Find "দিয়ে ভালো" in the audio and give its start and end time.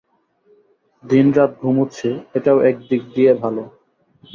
3.15-3.63